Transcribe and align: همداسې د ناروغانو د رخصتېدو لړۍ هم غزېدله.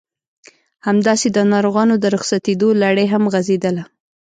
همداسې 0.87 1.27
د 1.31 1.37
ناروغانو 1.51 1.95
د 1.99 2.05
رخصتېدو 2.15 2.67
لړۍ 2.81 3.07
هم 3.13 3.23
غزېدله. 3.33 3.83